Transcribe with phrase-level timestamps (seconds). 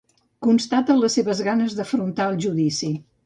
[0.45, 2.93] Constata les seves ganes d'afrontar el judici.